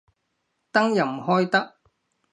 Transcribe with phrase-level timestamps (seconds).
[0.73, 1.75] 燈又唔開得